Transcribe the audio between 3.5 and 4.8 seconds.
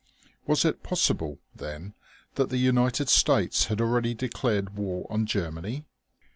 had already declared